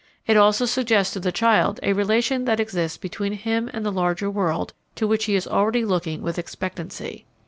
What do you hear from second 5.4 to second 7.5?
already looking with expectancy.